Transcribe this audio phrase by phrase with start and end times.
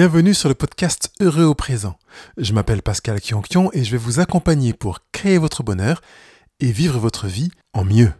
[0.00, 1.98] Bienvenue sur le podcast Heureux au présent.
[2.36, 6.02] Je m'appelle Pascal Kionkion et je vais vous accompagner pour créer votre bonheur
[6.60, 8.12] et vivre votre vie en mieux.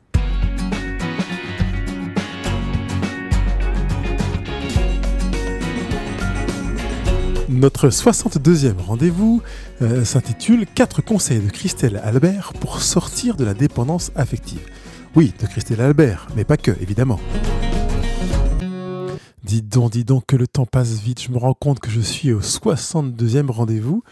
[7.49, 9.41] Notre 62e rendez-vous
[9.81, 14.67] euh, s'intitule 4 conseils de Christelle Albert pour sortir de la dépendance affective.
[15.15, 17.21] Oui, de Christelle Albert, mais pas que, évidemment.
[19.49, 21.23] Dis donc, dis donc que le temps passe vite.
[21.23, 24.03] Je me rends compte que je suis au 62e rendez-vous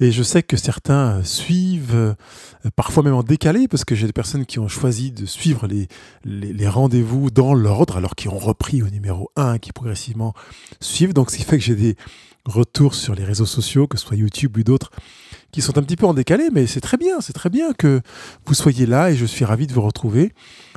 [0.00, 2.14] et je sais que certains suivent, euh,
[2.76, 6.68] parfois même en décalé, parce que j'ai des personnes qui ont choisi de suivre les,
[6.68, 10.34] rendez-vous dans l'ordre, alors qu'ils ont repris au numéro 1, qui progressivement
[10.78, 11.14] suivent.
[11.14, 11.96] Donc, ce qui fait que j'ai des
[12.44, 14.90] retours sur les réseaux sociaux, que ce soit YouTube ou d'autres,
[15.52, 18.02] qui sont un petit peu en décalé, mais c'est très bien, c'est très bien que
[18.44, 20.34] vous soyez là et je suis ravi de vous retrouver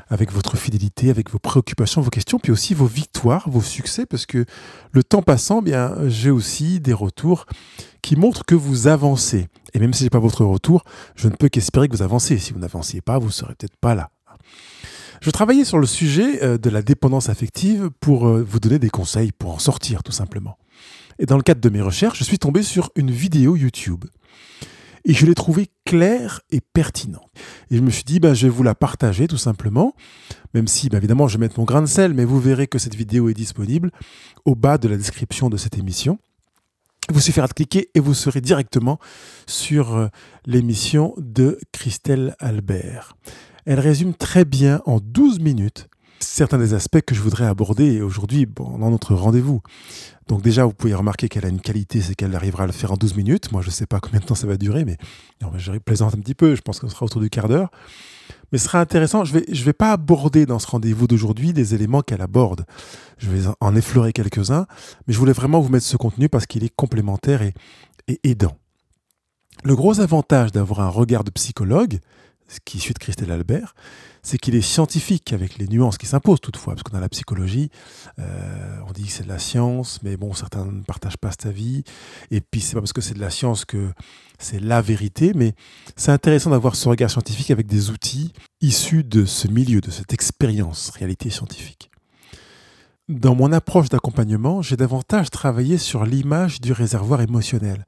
[0.09, 4.26] avec votre fidélité, avec vos préoccupations, vos questions, puis aussi vos victoires, vos succès, parce
[4.26, 4.45] que
[4.91, 7.45] le temps passant, bien, j'ai aussi des retours
[8.02, 9.48] qui montrent que vous avancez.
[9.73, 10.83] Et même si n'est pas votre retour,
[11.16, 12.38] je ne peux qu'espérer que vous avancez.
[12.39, 14.09] Si vous n'avanciez pas, vous serez peut-être pas là.
[15.22, 18.89] Je travaillais sur le sujet euh, de la dépendance affective pour euh, vous donner des
[18.89, 20.58] conseils pour en sortir, tout simplement.
[21.20, 24.05] Et dans le cadre de mes recherches, je suis tombé sur une vidéo YouTube
[25.05, 27.30] et je l'ai trouvée claire et pertinente.
[27.72, 29.94] Et je me suis dit, ben, je vais vous la partager tout simplement,
[30.53, 32.80] même si ben, évidemment je vais mettre mon grain de sel, mais vous verrez que
[32.80, 33.92] cette vidéo est disponible
[34.45, 36.20] au bas de la description de cette émission.
[37.11, 39.00] Vous suffira de cliquer et vous serez directement
[39.47, 40.08] sur euh,
[40.45, 43.16] l'émission de Christelle Albert.
[43.66, 45.89] Elle résume très bien en 12 minutes
[46.20, 49.62] certains des aspects que je voudrais aborder aujourd'hui dans notre rendez-vous.
[50.28, 52.92] Donc déjà, vous pouvez remarquer qu'elle a une qualité, c'est qu'elle arrivera à le faire
[52.92, 53.52] en 12 minutes.
[53.52, 54.98] Moi, je ne sais pas combien de temps ça va durer, mais
[55.58, 57.72] je plaisante un petit peu, je pense que ce sera autour du quart d'heure.
[58.52, 62.02] Mais ce sera intéressant, je ne vais, pas aborder dans ce rendez-vous d'aujourd'hui des éléments
[62.02, 62.66] qu'elle aborde.
[63.17, 64.67] Je vais en effleurer quelques-uns,
[65.08, 67.54] mais je voulais vraiment vous mettre ce contenu parce qu'il est complémentaire et
[68.23, 68.58] aidant.
[69.64, 72.00] Le gros avantage d'avoir un regard de psychologue,
[72.50, 73.75] ce qui suit de Christelle Albert,
[74.23, 77.70] c'est qu'il est scientifique avec les nuances qui s'imposent toutefois, parce qu'on a la psychologie,
[78.17, 81.45] euh, on dit que c'est de la science, mais bon, certains ne partagent pas cet
[81.45, 81.83] avis,
[82.32, 83.92] et puis c'est pas parce que c'est de la science que
[84.39, 85.54] c'est la vérité, mais
[85.95, 90.14] c'est intéressant d'avoir ce regard scientifique avec des outils issus de ce milieu, de cette
[90.14, 91.92] expérience, réalité scientifique.
[93.10, 97.86] Dans mon approche d'accompagnement, j'ai davantage travaillé sur l'image du réservoir émotionnel.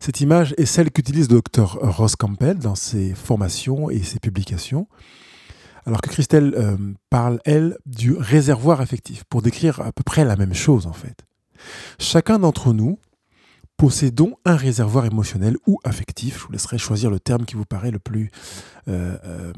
[0.00, 4.88] Cette image est celle qu'utilise le docteur Ross Campbell dans ses formations et ses publications,
[5.84, 6.78] alors que Christelle euh,
[7.10, 11.26] parle, elle, du réservoir affectif, pour décrire à peu près la même chose en fait.
[11.98, 12.98] Chacun d'entre nous
[13.76, 17.90] possédons un réservoir émotionnel ou affectif, je vous laisserai choisir le terme qui vous paraît
[17.90, 18.30] le plus,
[18.88, 19.52] euh, euh,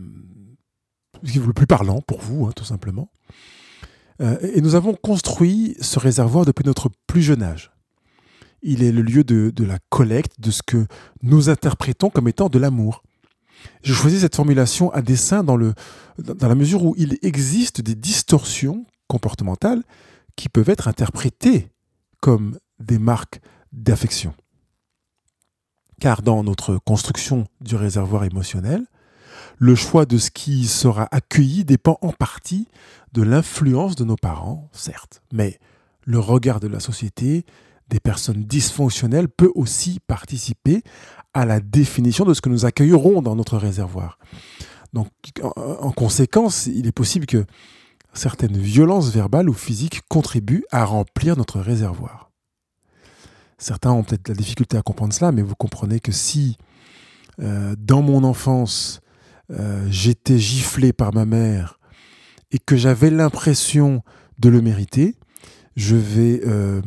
[1.22, 3.12] le plus parlant pour vous, hein, tout simplement.
[4.20, 7.71] et nous avons construit ce réservoir depuis notre plus jeune âge.
[8.62, 10.86] Il est le lieu de, la collecte de ce que
[11.22, 13.02] nous interprétons comme étant de l'amour.
[13.82, 18.86] Je choisis cette formulation à dessein dans, dans la mesure où il existe des distorsions
[19.08, 19.82] comportementales
[20.36, 21.68] qui peuvent être interprétées
[22.20, 23.40] comme des marques
[23.72, 24.34] d'affection.
[26.00, 28.86] Car dans notre construction du réservoir émotionnel,
[29.58, 32.68] le choix de ce qui sera accueilli dépend en partie
[33.12, 35.60] de l'influence de nos parents, certes, mais
[36.04, 37.44] le regard de la société,
[37.88, 40.82] des personnes dysfonctionnelles peut aussi participer
[41.34, 44.18] à la définition de ce que nous accueillerons dans notre réservoir.
[44.92, 45.08] Donc,
[45.42, 47.46] en, conséquence, il est possible que
[48.12, 52.30] certaines violences verbales ou physiques contribuent à remplir notre réservoir.
[53.56, 56.58] Certains ont peut-être la difficulté à comprendre cela, mais vous comprenez que si,
[57.40, 59.00] euh, dans mon enfance,
[59.50, 61.78] euh, j'étais giflé par ma mère
[62.50, 64.02] et que j'avais l'impression
[64.38, 65.16] de le mériter,
[65.76, 66.82] je vais euh,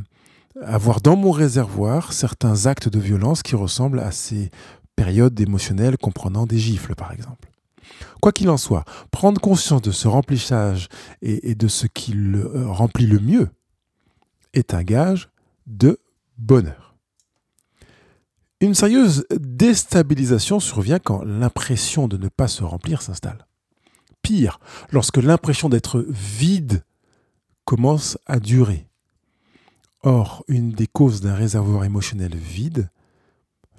[0.62, 4.52] avoir dans mon réservoir certains actes de violence qui ressemblent à ces
[4.96, 7.50] périodes émotionnelles comprenant des gifles, par exemple.
[8.22, 10.88] Quoi qu'il en soit, prendre conscience de ce remplissage
[11.22, 13.50] et, de ce qui le euh, remplit le mieux
[14.54, 15.30] est un gage
[15.68, 16.00] de
[16.38, 16.96] bonheur.
[18.62, 23.46] Une sérieuse déstabilisation survient quand l'impression de ne pas se remplir s'installe.
[24.22, 24.60] Pire,
[24.92, 26.84] lorsque l'impression d'être vide
[27.66, 28.88] commence à durer.
[30.06, 32.92] Or, une des causes d'un réservoir émotionnel vide,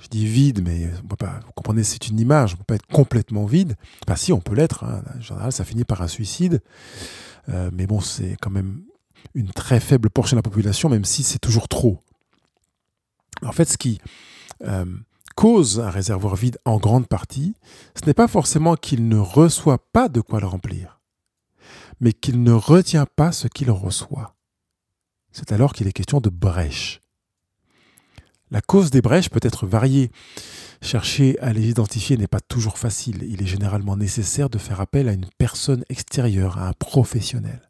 [0.01, 3.47] je dis vide, mais vous comprenez, c'est une image, on ne peut pas être complètement
[3.47, 3.77] vide.
[4.05, 4.83] Enfin, si, on peut l'être.
[4.83, 5.05] Hein.
[5.17, 6.63] En général, ça finit par un suicide.
[7.49, 8.83] Euh, mais bon, c'est quand même
[9.35, 12.03] une très faible portion de la population, même si c'est toujours trop.
[13.43, 14.01] En fait, ce qui
[14.65, 14.85] euh,
[15.37, 17.55] cause un réservoir vide en grande partie,
[17.95, 21.01] ce n'est pas forcément qu'il ne reçoit pas de quoi le remplir,
[22.01, 24.36] mais qu'il ne retient pas ce qu'il reçoit
[25.37, 27.03] c'est alors qu'il est question de brèche.
[28.51, 30.11] La cause des brèches peut être variée.
[30.81, 33.23] Chercher à les identifier n'est pas toujours facile.
[33.29, 37.61] Il est généralement nécessaire de faire appel à une personne extérieure, à un professionnel.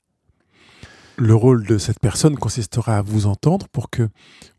[1.17, 4.09] Le rôle de cette personne consistera à vous entendre pour que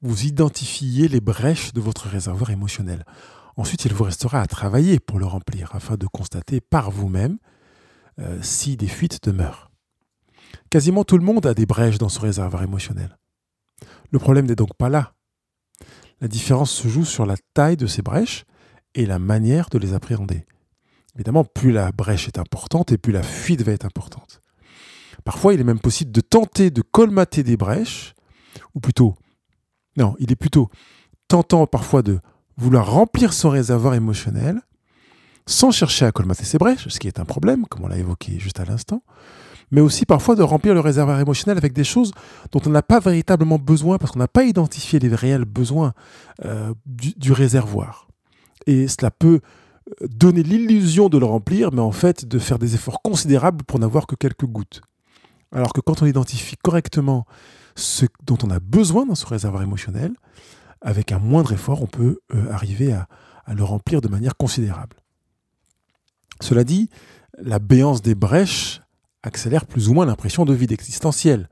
[0.01, 3.05] vous identifiez les brèches de votre réservoir émotionnel.
[3.55, 7.37] Ensuite, il vous restera à travailler pour le remplir afin de constater par vous-même
[8.19, 9.71] euh, si des fuites demeurent.
[10.77, 13.17] Quasiment tout le monde a des brèches dans son réservoir émotionnel.
[14.11, 15.15] Le problème n'est donc pas là.
[16.21, 18.45] La différence se joue sur la taille de ces brèches
[18.93, 20.45] et la manière de les appréhender.
[21.15, 24.39] Évidemment, plus la brèche est importante et plus la fuite va être importante.
[25.23, 28.13] Parfois, il est même possible de tenter de colmater des brèches,
[28.75, 29.15] ou plutôt,
[29.95, 30.69] non, il est plutôt
[31.27, 32.19] tentant parfois de
[32.55, 34.61] vouloir remplir son réservoir émotionnel
[35.47, 38.37] sans chercher à colmater ses brèches, ce qui est un problème, comme on l'a évoqué
[38.37, 39.01] juste à l'instant,
[39.71, 42.11] mais aussi parfois de remplir le réservoir émotionnel avec des choses
[42.51, 45.93] dont on n'a pas véritablement besoin parce qu'on n'a pas identifié les réels besoins
[46.45, 48.07] euh, du, réservoir.
[48.65, 49.41] Et cela peut
[50.01, 53.79] euh, donner l'illusion de le remplir, mais en fait de faire des efforts considérables pour
[53.79, 54.81] n'avoir que quelques gouttes.
[55.51, 57.25] Alors que quand on identifie correctement
[57.75, 60.13] ce dont on a besoin dans ce réservoir émotionnel,
[60.81, 63.07] avec un moindre effort, on peut euh, arriver à,
[63.45, 64.97] à le remplir de manière considérable.
[66.41, 66.89] Cela dit,
[67.39, 68.81] la béance des brèches
[69.23, 71.49] accélère plus ou moins l'impression de vide existentiel,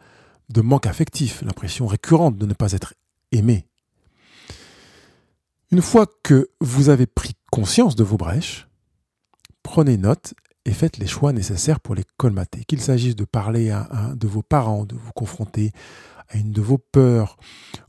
[0.49, 2.93] de manque affectif, l'impression récurrente de ne pas être
[3.31, 3.67] aimé.
[5.71, 8.67] Une fois que vous avez pris conscience de vos brèches,
[9.63, 10.33] prenez note
[10.65, 12.63] et faites les choix nécessaires pour les colmater.
[12.65, 15.71] Qu'il s'agisse de parler à un de vos parents, de vous confronter
[16.29, 17.37] à une de vos peurs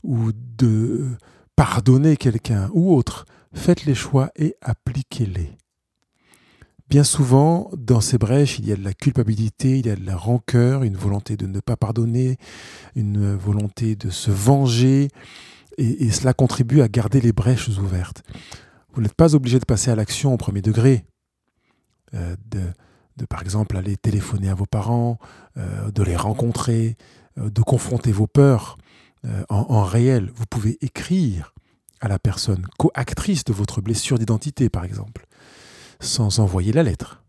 [0.03, 1.07] ou de
[1.55, 5.57] pardonner quelqu'un ou autre, faites les choix et appliquez-les.
[6.89, 10.05] Bien souvent, dans ces brèches, il y a de la culpabilité, il y a de
[10.05, 12.37] la rancœur, une volonté de ne pas pardonner,
[12.95, 15.09] une volonté de se venger,
[15.77, 18.23] et, cela contribue à garder les brèches ouvertes.
[18.93, 21.05] Vous n'êtes pas obligé de passer à l'action au premier degré,
[22.13, 25.19] euh, de, par exemple aller téléphoner à vos parents,
[25.57, 26.95] euh, de les rencontrer,
[27.37, 28.77] euh, de confronter vos peurs
[29.49, 30.31] en, en réel.
[30.35, 31.53] Vous pouvez écrire
[31.99, 35.26] à la personne, co-actrice de votre blessure d'identité par exemple
[35.99, 37.23] sans envoyer la lettre.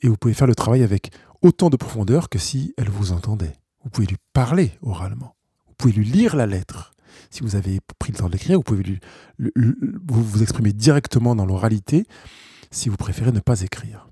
[0.00, 1.10] Et vous pouvez faire le travail avec
[1.42, 3.56] autant de profondeur que si elle vous entendait.
[3.84, 5.34] Vous pouvez lui parler oralement.
[5.68, 6.94] Vous pouvez lui lire la lettre.
[7.30, 9.00] Si vous avez pris le temps de l'écrire, vous pouvez lui,
[9.38, 12.06] vous, vous exprimer directement dans l'oralité
[12.70, 14.08] si vous préférez ne pas écrire.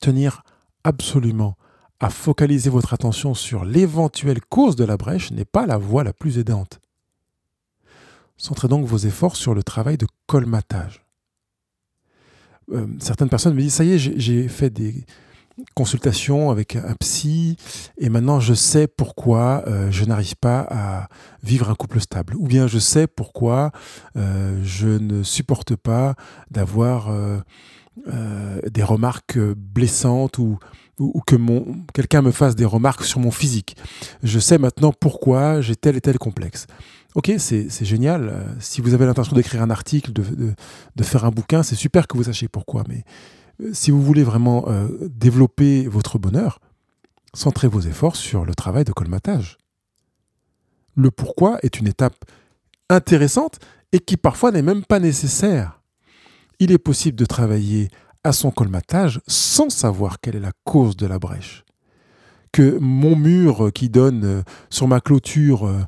[0.00, 0.42] Tenir
[0.82, 1.56] absolument
[2.00, 6.12] à focaliser votre attention sur l'éventuelle cause de la brèche n'est pas la voie la
[6.12, 6.80] plus aidante.
[8.36, 11.03] Centrez donc vos efforts sur le travail de colmatage.
[12.72, 15.04] Euh, certaines personnes me disent, ça y est, j'ai fait des
[15.74, 17.56] consultations avec un psy
[17.96, 21.08] et maintenant je sais pourquoi euh, je n'arrive pas à
[21.44, 22.34] vivre un couple stable.
[22.36, 23.70] Ou bien je sais pourquoi
[24.16, 26.14] euh, je ne supporte pas
[26.50, 27.10] d'avoir
[28.66, 30.58] des remarques blessantes ou,
[30.98, 31.36] ou, que
[31.92, 33.76] quelqu'un me fasse des remarques sur mon physique.
[34.24, 36.66] Je sais maintenant pourquoi j'ai tel et tel complexe.
[37.14, 38.28] Ok, c'est génial.
[38.28, 42.16] Euh, si vous avez l'intention d'écrire un article, de, faire un bouquin, c'est super que
[42.16, 42.82] vous sachiez pourquoi.
[42.88, 43.04] Mais
[43.62, 46.58] euh, si vous voulez vraiment euh, développer votre bonheur,
[47.32, 49.58] centrez vos efforts sur le travail de colmatage.
[50.96, 52.24] Le pourquoi est une étape
[52.90, 53.60] intéressante
[53.92, 55.80] et qui parfois n'est même pas nécessaire.
[56.58, 57.90] Il est possible de travailler
[58.24, 61.63] à son colmatage sans savoir quelle est la cause de la brèche
[62.54, 65.82] que mon mur qui donne euh, sur ma clôture, euh,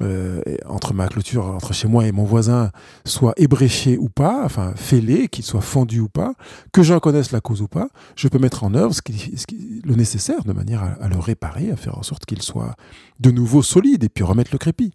[0.00, 2.72] euh, entre ma clôture, entre chez moi et mon voisin,
[3.06, 6.34] soit ébréché ou pas, enfin fêlé, qu'il soit fendu ou pas,
[6.74, 9.34] que j'en connaisse la cause ou pas, je peux mettre en œuvre ce qui,
[9.82, 12.74] le nécessaire de manière à, le réparer, à faire en sorte qu'il soit
[13.18, 14.92] de nouveau solide et puis remettre le crépi.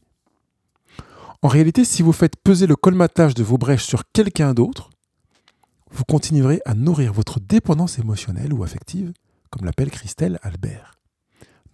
[1.41, 4.91] En réalité, si vous faites peser le colmatage de vos brèches sur quelqu'un d'autre,
[5.91, 9.11] vous continuerez à nourrir votre dépendance émotionnelle ou affective,
[9.49, 10.95] comme l'appelle Christelle Albert.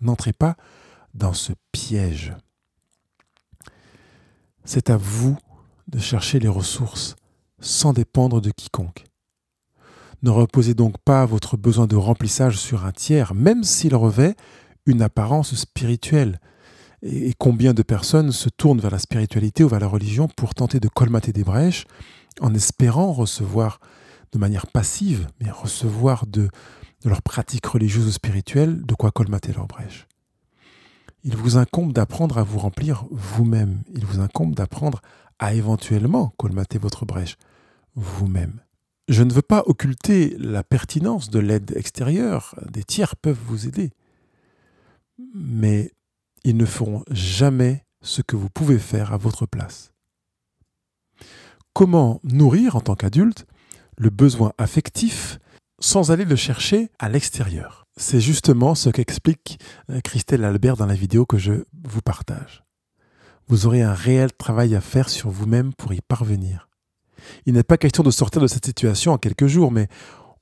[0.01, 0.55] N'entrez pas
[1.13, 2.33] dans ce piège.
[4.63, 5.37] C'est à vous
[5.87, 7.15] de chercher les ressources
[7.59, 9.05] sans dépendre de quiconque.
[10.23, 14.35] Ne reposez donc pas votre besoin de remplissage sur un tiers, même s'il revêt
[14.85, 16.39] une apparence spirituelle.
[17.01, 20.79] Et combien de personnes se tournent vers la spiritualité ou vers la religion pour tenter
[20.79, 21.85] de colmater des brèches
[22.39, 23.79] en espérant recevoir
[24.31, 26.49] de manière passive, mais recevoir de
[27.03, 30.07] de leur pratique religieuse ou spirituelle, de quoi colmater leurs brèches.
[31.23, 33.83] Il vous incombe d'apprendre à vous remplir vous-même.
[33.93, 35.01] Il vous incombe d'apprendre
[35.39, 37.37] à éventuellement colmater votre brèche
[37.95, 38.61] vous-même.
[39.07, 42.55] Je ne veux pas occulter la pertinence de l'aide extérieure.
[42.69, 43.91] Des tiers peuvent vous aider.
[45.35, 45.91] Mais
[46.43, 49.91] ils ne feront jamais ce que vous pouvez faire à votre place.
[51.73, 53.45] comment nourrir en tant qu'adulte
[53.97, 55.39] le besoin affectif
[55.81, 57.87] sans aller le chercher à l'extérieur.
[57.97, 59.59] C'est justement ce qu'explique
[59.89, 62.63] euh, Christelle Albert dans la vidéo que je vous partage.
[63.47, 66.69] Vous aurez un réel travail à faire sur vous-même pour y parvenir.
[67.45, 69.87] Il n'est pas question de sortir de cette situation en quelques jours, mais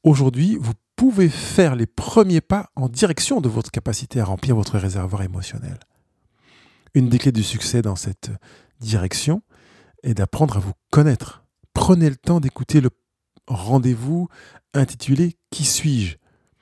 [0.03, 4.77] aujourd'hui, vous pouvez faire les premiers pas en direction de votre capacité à remplir votre
[4.77, 5.79] réservoir émotionnel.
[6.93, 8.31] Une des clés du succès dans cette
[8.79, 9.41] direction
[10.03, 11.43] est d'apprendre à vous connaître.
[11.73, 12.89] Prenez le temps d'écouter le
[13.49, 14.29] rendez-vous
[14.73, 16.15] intitulé Qui suis-je?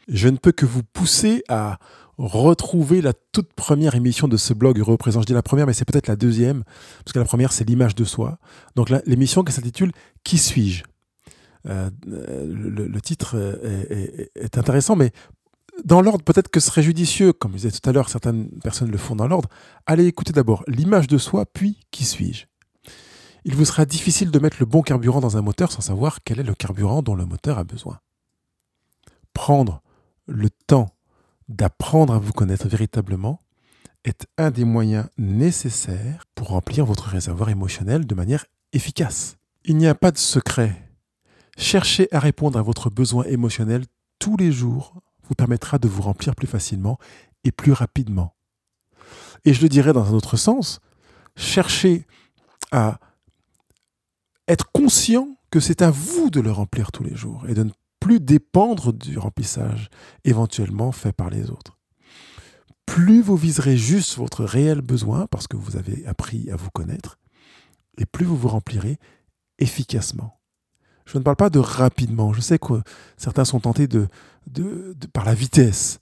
[0.08, 1.78] Je ne peux que vous pousser à
[2.18, 5.22] retrouver la toute première émission de ce blog Heureux présent.
[5.22, 6.64] Je dis la première, mais c'est peut-être la deuxième,
[7.04, 8.40] parce que la première, c'est l'image de soi.
[8.76, 9.92] Donc l'émission qui s'intitule
[10.24, 10.84] Qui suis-je?
[11.68, 13.36] Euh, le, titre
[14.36, 15.12] est, intéressant, mais
[15.84, 18.90] dans l'ordre, peut-être que ce serait judicieux, comme je disais tout à l'heure, certaines personnes
[18.90, 19.50] le font dans l'ordre,
[19.86, 22.46] allez écouter d'abord l'image de soi, puis qui suis-je
[23.48, 26.42] il vous sera difficile de mettre le bon carburant dans un moteur sans savoir quel
[26.42, 28.02] est le carburant dont le moteur a besoin.
[29.32, 29.82] Prendre
[30.28, 30.90] le temps
[31.48, 33.42] d'apprendre à vous connaître véritablement
[34.04, 39.38] est un des moyens nécessaires pour remplir votre réservoir émotionnel de manière efficace.
[39.64, 40.92] Il n'y a pas de secret.
[41.58, 43.86] Chercher à répondre à votre besoin émotionnel
[44.20, 47.00] tous les jours vous permettra de vous remplir plus facilement
[47.46, 48.36] et plus rapidement.
[49.46, 50.82] Et je le dirais dans un autre sens,
[51.38, 52.06] chercher
[52.74, 53.00] à
[54.48, 57.72] être conscient que c'est à vous de le remplir tous les jours et de ne
[58.00, 59.90] plus dépendre du remplissage
[60.24, 61.78] éventuellement fait par les autres.
[62.86, 67.18] Plus vous viserez juste votre réel besoin parce que vous avez appris à vous connaître,
[67.98, 68.98] et plus vous vous remplirez
[69.60, 70.40] efficacement.
[71.06, 72.34] Je ne parle pas de rapidement.
[72.34, 72.82] Je sais que
[73.18, 74.08] certains sont tentés de,
[75.14, 76.00] par la vitesse.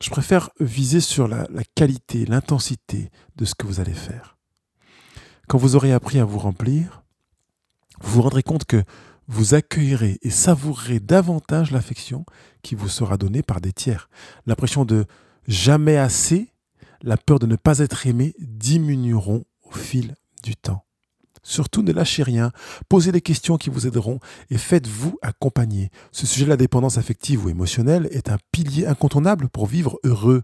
[0.00, 4.36] Je préfère viser sur la qualité, l'intensité de ce que vous allez faire.
[5.48, 7.04] Quand vous aurez appris à vous remplir,
[8.00, 8.82] vous vous rendrez compte que
[9.28, 12.24] vous accueillerez et savourerez davantage l'affection
[12.62, 14.08] qui vous sera donnée par des tiers.
[14.46, 15.06] L'impression de
[15.48, 16.52] jamais assez,
[17.02, 20.84] la peur de ne pas être aimé diminueront au fil du temps.
[21.42, 22.50] Surtout ne lâchez rien,
[22.88, 24.18] posez des questions qui vous aideront
[24.50, 25.90] et faites-vous accompagner.
[26.10, 30.42] Ce sujet de la dépendance affective ou émotionnelle est un pilier incontournable pour vivre heureux.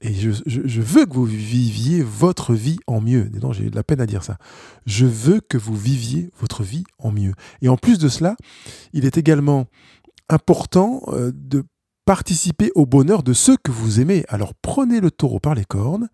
[0.00, 3.30] Et je, veux que vous viviez votre vie en mieux.
[3.42, 4.38] Non, j'ai eu de la peine à dire ça.
[4.86, 7.34] Je veux que vous viviez votre vie en mieux.
[7.62, 8.36] Et en plus de cela,
[8.92, 9.66] il est également
[10.28, 11.64] important euh, de
[12.04, 14.24] participer au bonheur de ceux que vous aimez.
[14.28, 16.08] Alors prenez le taureau par les cornes,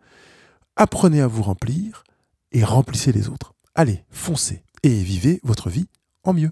[0.76, 2.04] apprenez à vous remplir
[2.52, 3.54] et remplissez les autres.
[3.74, 5.86] Allez, foncez et vivez votre vie
[6.24, 6.50] en mieux.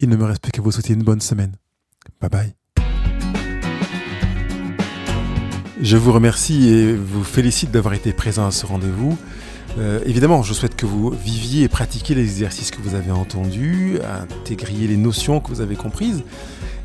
[0.00, 1.56] Il ne me reste plus qu'à vous souhaiter une bonne semaine.
[2.20, 2.65] Bye bye.
[5.80, 9.18] Je vous remercie et vous félicite d'avoir été présent à ce rendez-vous.
[9.78, 13.98] Euh, évidemment, je souhaite que vous viviez et pratiquiez les exercices que vous avez entendus,
[14.02, 16.22] intégriez les notions que vous avez comprises,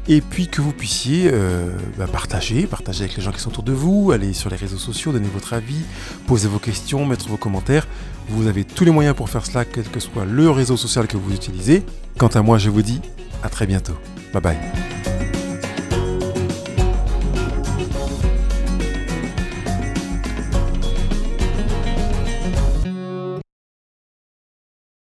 [0.09, 3.63] et puis que vous puissiez euh, bah, partager, partager avec les gens qui sont autour
[3.63, 5.83] de vous, aller sur les réseaux sociaux, donner votre avis,
[6.27, 7.87] poser vos questions, mettre vos commentaires.
[8.27, 11.15] Vous avez tous les moyens pour faire cela, quel que soit le réseau social que
[11.15, 11.83] vous utilisez.
[12.17, 12.99] Quant à moi, je vous dis
[13.41, 13.95] à très bientôt.
[14.33, 15.10] Bye bye.